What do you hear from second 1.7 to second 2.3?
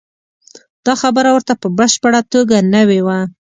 بشپړه